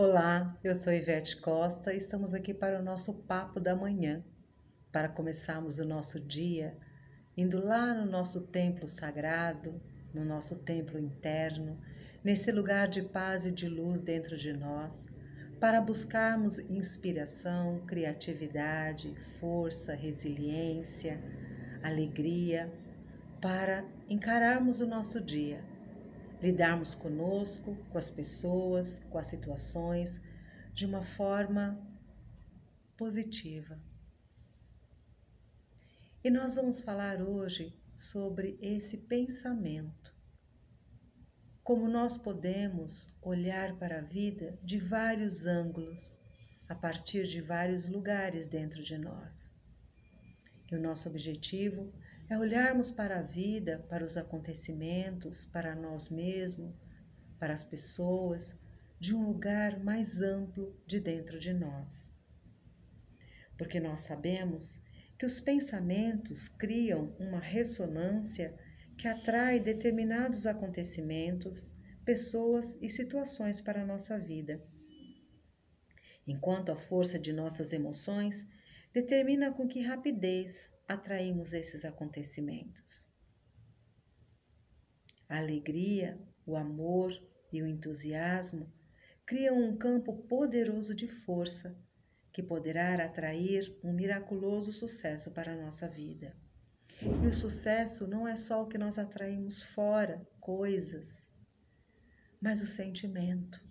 Olá, 0.00 0.56
eu 0.62 0.76
sou 0.76 0.92
Ivete 0.92 1.38
Costa 1.38 1.92
e 1.92 1.96
estamos 1.96 2.32
aqui 2.32 2.54
para 2.54 2.78
o 2.78 2.82
nosso 2.84 3.24
papo 3.24 3.58
da 3.58 3.74
manhã, 3.74 4.24
para 4.92 5.08
começarmos 5.08 5.80
o 5.80 5.84
nosso 5.84 6.20
dia 6.20 6.78
indo 7.36 7.60
lá 7.66 7.92
no 7.92 8.08
nosso 8.08 8.46
templo 8.46 8.88
sagrado, 8.88 9.82
no 10.14 10.24
nosso 10.24 10.62
templo 10.64 11.00
interno, 11.00 11.76
nesse 12.22 12.52
lugar 12.52 12.86
de 12.86 13.02
paz 13.02 13.44
e 13.44 13.50
de 13.50 13.68
luz 13.68 14.00
dentro 14.00 14.36
de 14.36 14.52
nós, 14.52 15.10
para 15.58 15.80
buscarmos 15.80 16.60
inspiração, 16.70 17.80
criatividade, 17.84 19.12
força, 19.40 19.96
resiliência, 19.96 21.20
alegria, 21.82 22.72
para 23.40 23.84
encararmos 24.08 24.80
o 24.80 24.86
nosso 24.86 25.20
dia 25.20 25.60
lidarmos 26.40 26.94
conosco, 26.94 27.76
com 27.90 27.98
as 27.98 28.10
pessoas, 28.10 29.04
com 29.10 29.18
as 29.18 29.26
situações 29.26 30.20
de 30.72 30.86
uma 30.86 31.02
forma 31.02 31.78
positiva. 32.96 33.78
E 36.22 36.30
nós 36.30 36.56
vamos 36.56 36.80
falar 36.80 37.20
hoje 37.22 37.74
sobre 37.94 38.58
esse 38.60 38.98
pensamento. 38.98 40.14
Como 41.62 41.88
nós 41.88 42.16
podemos 42.16 43.08
olhar 43.20 43.76
para 43.78 43.98
a 43.98 44.02
vida 44.02 44.58
de 44.62 44.78
vários 44.78 45.46
ângulos, 45.46 46.22
a 46.68 46.74
partir 46.74 47.26
de 47.26 47.40
vários 47.40 47.88
lugares 47.88 48.46
dentro 48.46 48.82
de 48.82 48.96
nós. 48.98 49.54
E 50.70 50.76
o 50.76 50.80
nosso 50.80 51.08
objetivo 51.08 51.92
é 51.92 52.07
olharmos 52.36 52.90
para 52.90 53.20
a 53.20 53.22
vida, 53.22 53.86
para 53.88 54.04
os 54.04 54.16
acontecimentos, 54.16 55.46
para 55.46 55.74
nós 55.74 56.10
mesmos, 56.10 56.74
para 57.38 57.54
as 57.54 57.64
pessoas, 57.64 58.58
de 59.00 59.14
um 59.14 59.26
lugar 59.26 59.82
mais 59.82 60.20
amplo 60.20 60.76
de 60.86 61.00
dentro 61.00 61.38
de 61.38 61.54
nós. 61.54 62.14
Porque 63.56 63.80
nós 63.80 64.00
sabemos 64.00 64.84
que 65.18 65.24
os 65.24 65.40
pensamentos 65.40 66.48
criam 66.48 67.16
uma 67.18 67.40
ressonância 67.40 68.54
que 68.98 69.08
atrai 69.08 69.58
determinados 69.58 70.46
acontecimentos, 70.46 71.74
pessoas 72.04 72.76
e 72.82 72.90
situações 72.90 73.60
para 73.60 73.82
a 73.82 73.86
nossa 73.86 74.18
vida. 74.18 74.62
Enquanto 76.26 76.70
a 76.70 76.76
força 76.76 77.18
de 77.18 77.32
nossas 77.32 77.72
emoções 77.72 78.46
determina 78.92 79.52
com 79.52 79.66
que 79.66 79.80
rapidez 79.80 80.76
atraímos 80.88 81.52
esses 81.52 81.84
acontecimentos. 81.84 83.12
A 85.28 85.36
alegria, 85.36 86.18
o 86.46 86.56
amor 86.56 87.12
e 87.52 87.60
o 87.62 87.66
entusiasmo 87.66 88.72
criam 89.26 89.62
um 89.62 89.76
campo 89.76 90.16
poderoso 90.22 90.94
de 90.94 91.06
força 91.06 91.78
que 92.32 92.42
poderá 92.42 93.04
atrair 93.04 93.78
um 93.84 93.92
miraculoso 93.92 94.72
sucesso 94.72 95.30
para 95.32 95.52
a 95.52 95.56
nossa 95.56 95.86
vida. 95.86 96.34
E 97.02 97.26
o 97.26 97.34
sucesso 97.34 98.08
não 98.08 98.26
é 98.26 98.34
só 98.34 98.62
o 98.62 98.66
que 98.66 98.78
nós 98.78 98.98
atraímos 98.98 99.62
fora, 99.62 100.26
coisas, 100.40 101.28
mas 102.40 102.62
o 102.62 102.66
sentimento, 102.66 103.62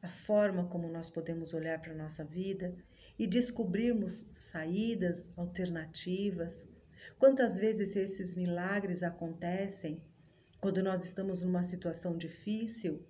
a 0.00 0.08
forma 0.08 0.66
como 0.68 0.88
nós 0.88 1.10
podemos 1.10 1.52
olhar 1.52 1.80
para 1.80 1.92
a 1.92 1.96
nossa 1.96 2.24
vida 2.24 2.74
e 3.18 3.26
descobrirmos 3.26 4.30
saídas, 4.34 5.32
alternativas. 5.36 6.68
Quantas 7.18 7.58
vezes 7.58 7.96
esses 7.96 8.34
milagres 8.34 9.02
acontecem 9.02 10.02
quando 10.60 10.82
nós 10.82 11.04
estamos 11.04 11.42
numa 11.42 11.62
situação 11.62 12.16
difícil 12.16 13.04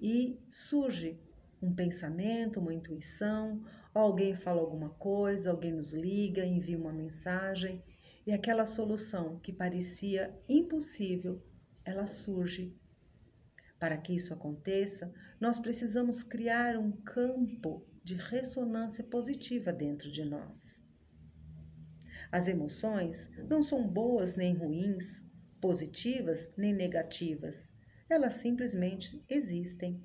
e 0.00 0.40
surge 0.48 1.20
um 1.62 1.74
pensamento, 1.74 2.60
uma 2.60 2.74
intuição, 2.74 3.62
alguém 3.92 4.34
fala 4.34 4.60
alguma 4.60 4.90
coisa, 4.90 5.50
alguém 5.50 5.72
nos 5.72 5.92
liga, 5.92 6.44
envia 6.44 6.78
uma 6.78 6.92
mensagem 6.92 7.82
e 8.26 8.32
aquela 8.32 8.66
solução 8.66 9.38
que 9.40 9.52
parecia 9.52 10.34
impossível, 10.48 11.42
ela 11.84 12.06
surge. 12.06 12.74
Para 13.78 13.98
que 13.98 14.14
isso 14.14 14.32
aconteça, 14.32 15.12
nós 15.38 15.58
precisamos 15.58 16.22
criar 16.22 16.76
um 16.78 16.90
campo 16.90 17.86
de 18.04 18.14
ressonância 18.14 19.02
positiva 19.02 19.72
dentro 19.72 20.12
de 20.12 20.24
nós. 20.24 20.78
As 22.30 22.46
emoções 22.46 23.30
não 23.48 23.62
são 23.62 23.88
boas 23.88 24.36
nem 24.36 24.54
ruins, 24.54 25.26
positivas 25.58 26.52
nem 26.56 26.74
negativas. 26.74 27.72
Elas 28.10 28.34
simplesmente 28.34 29.24
existem. 29.28 30.04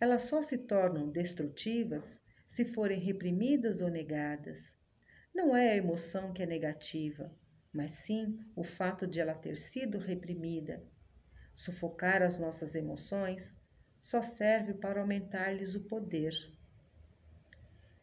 Elas 0.00 0.22
só 0.22 0.42
se 0.42 0.58
tornam 0.58 1.08
destrutivas 1.08 2.20
se 2.48 2.64
forem 2.64 2.98
reprimidas 2.98 3.80
ou 3.80 3.88
negadas. 3.88 4.76
Não 5.32 5.54
é 5.54 5.70
a 5.72 5.76
emoção 5.76 6.32
que 6.32 6.42
é 6.42 6.46
negativa, 6.46 7.32
mas 7.72 7.92
sim 7.92 8.38
o 8.56 8.64
fato 8.64 9.06
de 9.06 9.20
ela 9.20 9.34
ter 9.34 9.56
sido 9.56 9.98
reprimida. 9.98 10.84
Sufocar 11.54 12.22
as 12.22 12.40
nossas 12.40 12.74
emoções 12.74 13.62
só 14.00 14.20
serve 14.20 14.74
para 14.74 15.00
aumentar-lhes 15.00 15.74
o 15.74 15.84
poder. 15.84 16.34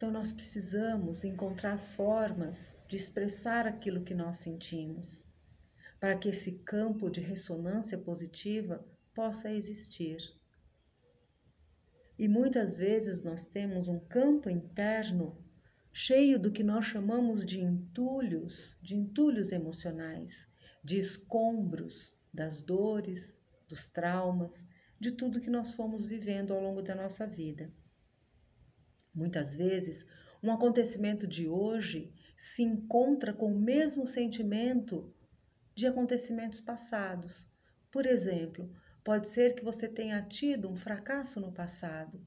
Então, 0.02 0.10
nós 0.10 0.32
precisamos 0.32 1.22
encontrar 1.22 1.78
formas 1.78 2.74
de 2.88 2.96
expressar 2.96 3.68
aquilo 3.68 4.02
que 4.02 4.12
nós 4.12 4.38
sentimos, 4.38 5.28
para 6.00 6.18
que 6.18 6.30
esse 6.30 6.58
campo 6.64 7.08
de 7.08 7.20
ressonância 7.20 7.96
positiva 7.96 8.84
possa 9.14 9.48
existir. 9.52 10.18
E 12.18 12.26
muitas 12.26 12.76
vezes 12.76 13.22
nós 13.22 13.46
temos 13.46 13.86
um 13.86 14.00
campo 14.00 14.50
interno 14.50 15.38
cheio 15.92 16.36
do 16.36 16.50
que 16.50 16.64
nós 16.64 16.84
chamamos 16.84 17.46
de 17.46 17.60
entulhos, 17.60 18.76
de 18.82 18.96
entulhos 18.96 19.52
emocionais, 19.52 20.52
de 20.82 20.98
escombros 20.98 22.18
das 22.34 22.60
dores, 22.60 23.40
dos 23.68 23.86
traumas, 23.86 24.66
de 24.98 25.12
tudo 25.12 25.40
que 25.40 25.48
nós 25.48 25.76
fomos 25.76 26.04
vivendo 26.04 26.52
ao 26.52 26.60
longo 26.60 26.82
da 26.82 26.96
nossa 26.96 27.24
vida. 27.24 27.72
Muitas 29.14 29.54
vezes, 29.54 30.06
um 30.42 30.50
acontecimento 30.50 31.26
de 31.26 31.46
hoje 31.46 32.12
se 32.36 32.62
encontra 32.62 33.32
com 33.32 33.52
o 33.52 33.58
mesmo 33.60 34.06
sentimento 34.06 35.14
de 35.74 35.86
acontecimentos 35.86 36.60
passados. 36.60 37.46
Por 37.90 38.06
exemplo, 38.06 38.70
pode 39.04 39.28
ser 39.28 39.54
que 39.54 39.64
você 39.64 39.86
tenha 39.86 40.22
tido 40.22 40.68
um 40.70 40.76
fracasso 40.76 41.40
no 41.40 41.52
passado. 41.52 42.24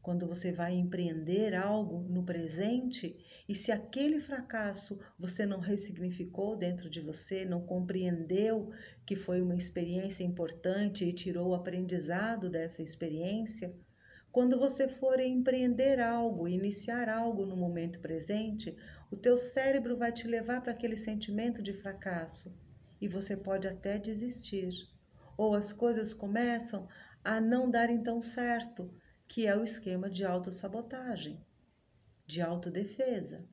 Quando 0.00 0.26
você 0.26 0.50
vai 0.50 0.74
empreender 0.74 1.54
algo 1.54 2.00
no 2.08 2.24
presente 2.24 3.18
e 3.46 3.54
se 3.54 3.70
aquele 3.70 4.18
fracasso 4.18 4.98
você 5.18 5.44
não 5.44 5.58
ressignificou 5.60 6.56
dentro 6.56 6.88
de 6.88 7.00
você, 7.00 7.44
não 7.44 7.66
compreendeu 7.66 8.70
que 9.04 9.14
foi 9.14 9.42
uma 9.42 9.56
experiência 9.56 10.24
importante 10.24 11.04
e 11.04 11.12
tirou 11.12 11.48
o 11.48 11.54
aprendizado 11.54 12.48
dessa 12.48 12.80
experiência, 12.80 13.76
quando 14.32 14.58
você 14.58 14.86
for 14.86 15.18
empreender 15.18 16.00
algo, 16.00 16.46
iniciar 16.46 17.08
algo 17.08 17.44
no 17.44 17.56
momento 17.56 17.98
presente, 17.98 18.76
o 19.10 19.16
teu 19.16 19.36
cérebro 19.36 19.96
vai 19.96 20.12
te 20.12 20.28
levar 20.28 20.60
para 20.60 20.70
aquele 20.70 20.96
sentimento 20.96 21.60
de 21.60 21.72
fracasso 21.72 22.56
e 23.00 23.08
você 23.08 23.36
pode 23.36 23.66
até 23.66 23.98
desistir. 23.98 24.70
Ou 25.36 25.54
as 25.54 25.72
coisas 25.72 26.14
começam 26.14 26.88
a 27.24 27.40
não 27.40 27.68
darem 27.68 28.02
tão 28.02 28.22
certo, 28.22 28.94
que 29.26 29.46
é 29.46 29.56
o 29.56 29.64
esquema 29.64 30.08
de 30.08 30.24
autossabotagem, 30.24 31.44
de 32.24 32.40
autodefesa. 32.40 33.44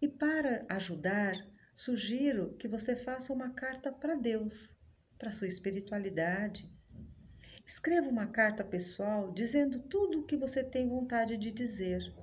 E 0.00 0.06
para 0.06 0.64
ajudar, 0.68 1.34
sugiro 1.74 2.54
que 2.58 2.68
você 2.68 2.94
faça 2.94 3.32
uma 3.32 3.50
carta 3.50 3.90
para 3.90 4.14
Deus, 4.14 4.76
para 5.18 5.32
sua 5.32 5.48
espiritualidade, 5.48 6.70
Escreva 7.74 8.06
uma 8.10 8.26
carta 8.26 8.62
pessoal 8.62 9.32
dizendo 9.32 9.78
tudo 9.80 10.20
o 10.20 10.26
que 10.26 10.36
você 10.36 10.62
tem 10.62 10.86
vontade 10.86 11.38
de 11.38 11.50
dizer. 11.50 12.14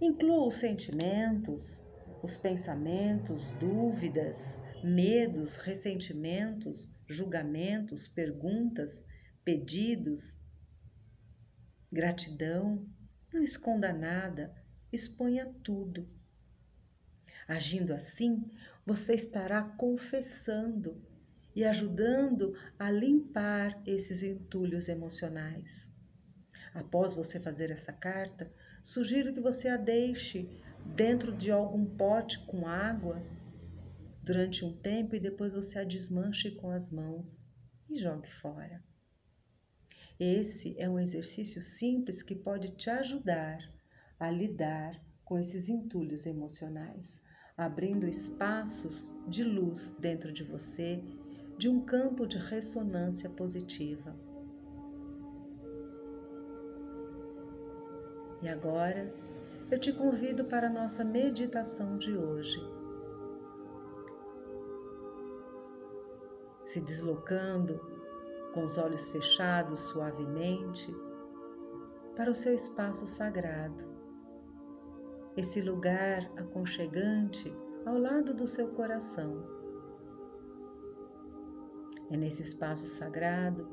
Inclua 0.00 0.48
os 0.48 0.54
sentimentos, 0.54 1.84
os 2.22 2.38
pensamentos, 2.38 3.50
dúvidas, 3.60 4.58
medos, 4.82 5.56
ressentimentos, 5.56 6.90
julgamentos, 7.06 8.08
perguntas, 8.08 9.04
pedidos, 9.44 10.42
gratidão. 11.92 12.88
Não 13.34 13.42
esconda 13.42 13.92
nada, 13.92 14.50
exponha 14.90 15.54
tudo. 15.62 16.08
Agindo 17.46 17.92
assim, 17.92 18.50
você 18.86 19.12
estará 19.12 19.62
confessando 19.62 21.09
e 21.54 21.64
ajudando 21.64 22.54
a 22.78 22.90
limpar 22.90 23.80
esses 23.86 24.22
entulhos 24.22 24.88
emocionais. 24.88 25.92
Após 26.72 27.14
você 27.14 27.40
fazer 27.40 27.70
essa 27.70 27.92
carta, 27.92 28.52
sugiro 28.82 29.34
que 29.34 29.40
você 29.40 29.68
a 29.68 29.76
deixe 29.76 30.48
dentro 30.94 31.36
de 31.36 31.50
algum 31.50 31.84
pote 31.84 32.44
com 32.46 32.66
água 32.66 33.22
durante 34.22 34.64
um 34.64 34.76
tempo 34.76 35.16
e 35.16 35.20
depois 35.20 35.52
você 35.52 35.80
a 35.80 35.84
desmanche 35.84 36.52
com 36.52 36.70
as 36.70 36.92
mãos 36.92 37.52
e 37.88 37.96
jogue 37.96 38.30
fora. 38.30 38.82
Esse 40.18 40.78
é 40.78 40.88
um 40.88 40.98
exercício 40.98 41.62
simples 41.62 42.22
que 42.22 42.34
pode 42.34 42.76
te 42.76 42.90
ajudar 42.90 43.58
a 44.18 44.30
lidar 44.30 45.02
com 45.24 45.38
esses 45.38 45.68
entulhos 45.68 46.26
emocionais, 46.26 47.22
abrindo 47.56 48.06
espaços 48.06 49.10
de 49.26 49.42
luz 49.42 49.96
dentro 49.98 50.32
de 50.32 50.44
você, 50.44 51.02
de 51.60 51.68
um 51.68 51.78
campo 51.78 52.26
de 52.26 52.38
ressonância 52.38 53.28
positiva. 53.28 54.16
E 58.40 58.48
agora 58.48 59.14
eu 59.70 59.78
te 59.78 59.92
convido 59.92 60.46
para 60.46 60.68
a 60.68 60.72
nossa 60.72 61.04
meditação 61.04 61.98
de 61.98 62.16
hoje. 62.16 62.58
Se 66.64 66.80
deslocando 66.80 67.78
com 68.54 68.64
os 68.64 68.78
olhos 68.78 69.10
fechados 69.10 69.80
suavemente 69.80 70.90
para 72.16 72.30
o 72.30 72.34
seu 72.34 72.54
espaço 72.54 73.04
sagrado, 73.06 73.84
esse 75.36 75.60
lugar 75.60 76.22
aconchegante 76.38 77.54
ao 77.84 77.98
lado 77.98 78.32
do 78.32 78.46
seu 78.46 78.68
coração. 78.68 79.59
É 82.10 82.16
nesse 82.16 82.42
espaço 82.42 82.86
sagrado 82.86 83.68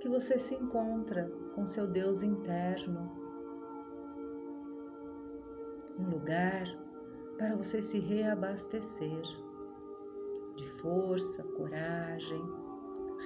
que 0.00 0.08
você 0.08 0.38
se 0.38 0.54
encontra 0.54 1.30
com 1.54 1.64
seu 1.64 1.86
Deus 1.86 2.22
interno 2.22 3.10
um 5.98 6.10
lugar 6.10 6.66
para 7.38 7.56
você 7.56 7.80
se 7.80 7.98
reabastecer 7.98 9.22
de 10.56 10.66
força, 10.80 11.42
coragem, 11.42 12.42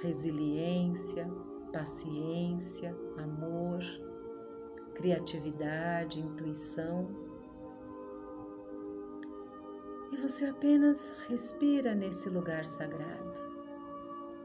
resiliência, 0.01 1.29
paciência, 1.71 2.95
amor, 3.17 3.79
criatividade, 4.95 6.19
intuição. 6.19 7.09
E 10.11 10.17
você 10.17 10.45
apenas 10.45 11.13
respira 11.29 11.95
nesse 11.95 12.29
lugar 12.29 12.65
sagrado, 12.65 13.50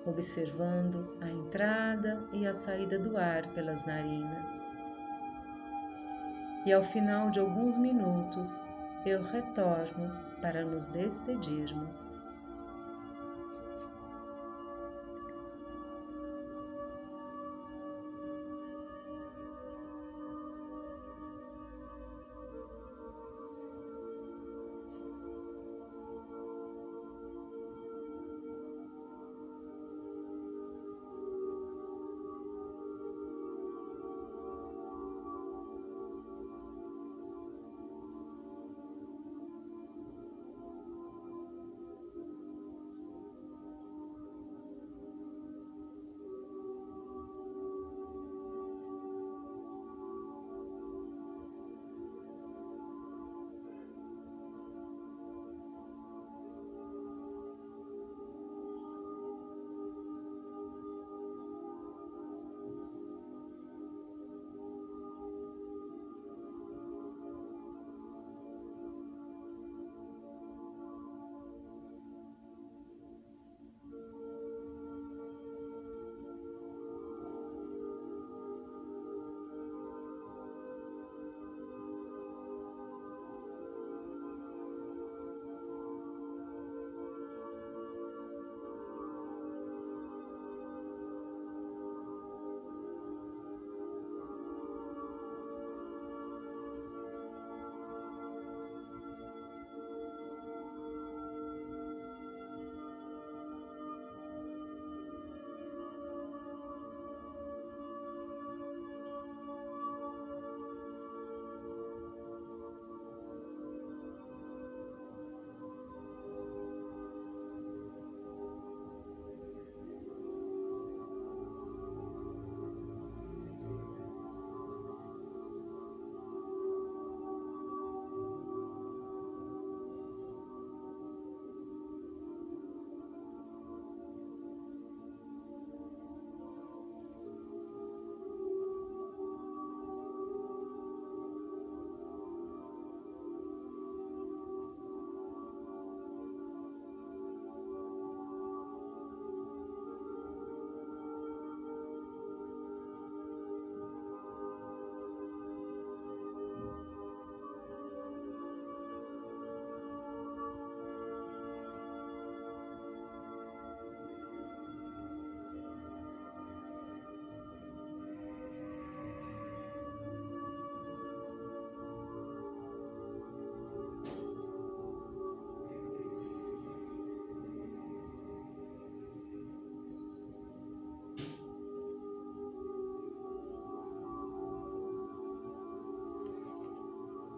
observando 0.06 1.17
a 1.20 1.29
entrada 1.29 2.25
e 2.32 2.47
a 2.47 2.55
saída 2.55 2.99
do 2.99 3.17
ar 3.17 3.47
pelas 3.49 3.85
narinas 3.85 4.76
e 6.67 6.73
ao 6.73 6.82
final 6.82 7.31
de 7.31 7.38
alguns 7.38 7.79
minutos 7.79 8.64
eu 9.06 9.23
retorno 9.23 10.12
para 10.43 10.64
nos 10.64 10.88
despedirmos. 10.88 12.25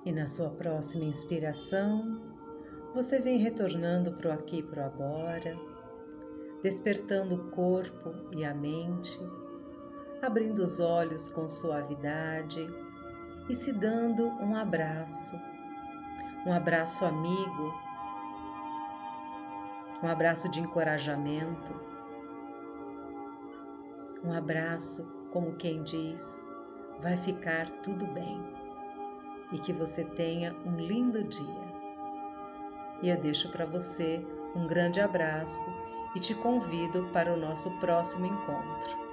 E 0.08 0.12
na 0.12 0.26
sua 0.26 0.48
próxima 0.48 1.04
inspiração, 1.04 2.18
você 2.94 3.20
vem 3.20 3.36
retornando 3.36 4.12
para 4.12 4.30
o 4.30 4.32
aqui 4.32 4.60
e 4.60 4.62
para 4.62 4.84
o 4.84 4.86
agora, 4.86 5.54
despertando 6.62 7.34
o 7.34 7.50
corpo 7.50 8.14
e 8.32 8.42
a 8.42 8.54
mente, 8.54 9.20
abrindo 10.22 10.60
os 10.60 10.80
olhos 10.80 11.28
com 11.28 11.46
suavidade 11.46 12.66
e 13.50 13.54
se 13.54 13.70
dando 13.70 14.28
um 14.28 14.56
abraço, 14.56 15.36
um 16.46 16.54
abraço 16.54 17.04
amigo, 17.04 17.74
um 20.02 20.08
abraço 20.08 20.50
de 20.50 20.60
encorajamento, 20.60 21.74
um 24.24 24.32
abraço 24.32 25.06
como 25.34 25.56
quem 25.56 25.82
diz: 25.82 26.46
vai 27.02 27.18
ficar 27.18 27.68
tudo 27.82 28.06
bem 28.14 28.67
e 29.52 29.58
que 29.58 29.72
você 29.72 30.04
tenha 30.04 30.54
um 30.64 30.76
lindo 30.76 31.22
dia. 31.24 31.68
E 33.02 33.08
eu 33.08 33.16
deixo 33.16 33.48
para 33.50 33.64
você 33.64 34.24
um 34.54 34.66
grande 34.66 35.00
abraço 35.00 35.72
e 36.14 36.20
te 36.20 36.34
convido 36.34 37.08
para 37.12 37.32
o 37.32 37.36
nosso 37.36 37.70
próximo 37.78 38.26
encontro. 38.26 39.07